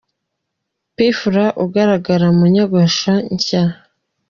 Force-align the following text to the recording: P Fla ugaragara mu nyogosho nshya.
P 0.95 0.97
Fla 1.19 1.45
ugaragara 1.65 2.27
mu 2.37 2.45
nyogosho 2.53 3.13
nshya. 3.33 3.63